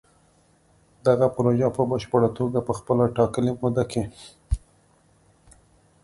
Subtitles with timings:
[1.05, 4.03] دغه پروژې به په پشپړه توګه په خپله ټاکلې موده کې